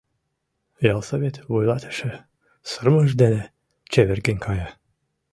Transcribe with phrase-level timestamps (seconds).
[0.93, 2.11] Ялсовет вуйлатыше
[2.69, 3.43] сырымыж дене
[3.91, 4.67] чеверген кая.